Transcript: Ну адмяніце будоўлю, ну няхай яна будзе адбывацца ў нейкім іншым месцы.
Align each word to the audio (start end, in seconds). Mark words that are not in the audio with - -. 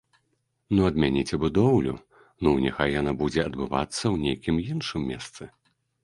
Ну 0.77 0.85
адмяніце 0.91 1.35
будоўлю, 1.43 1.91
ну 2.47 2.53
няхай 2.63 2.95
яна 3.01 3.13
будзе 3.19 3.41
адбывацца 3.49 3.91
ў 3.91 4.15
нейкім 4.25 4.55
іншым 4.71 5.01
месцы. 5.11 5.43